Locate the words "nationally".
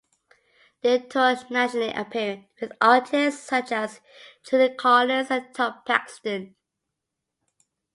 1.51-1.93